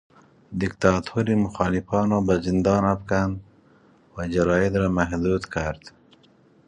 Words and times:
دیکتاتور 0.61 1.27
مخالفان 1.45 2.05
را 2.11 2.19
به 2.21 2.35
زندان 2.41 2.83
افکند 2.85 3.41
و 4.17 4.27
جراید 4.27 4.75
را 4.77 4.89
محدود 4.89 5.49
کرد. 5.53 5.91